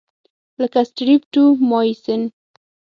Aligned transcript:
لکه 0.59 0.79
سټریپټومایسین. 0.89 2.21